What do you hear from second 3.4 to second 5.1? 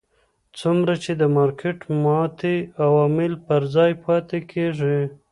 پر ځای پاتې کېږي.